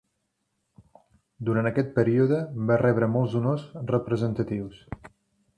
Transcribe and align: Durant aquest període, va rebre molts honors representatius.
Durant 1.49 1.69
aquest 1.71 1.93
període, 1.99 2.41
va 2.71 2.81
rebre 2.85 3.13
molts 3.19 3.39
honors 3.41 3.69
representatius. 3.93 4.85